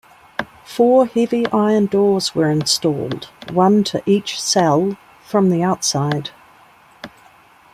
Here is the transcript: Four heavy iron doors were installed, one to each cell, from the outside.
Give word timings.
Four 0.65 1.05
heavy 1.05 1.45
iron 1.51 1.85
doors 1.85 2.33
were 2.33 2.49
installed, 2.49 3.29
one 3.51 3.83
to 3.83 4.01
each 4.07 4.41
cell, 4.41 4.97
from 5.23 5.51
the 5.51 5.61
outside. 5.61 6.31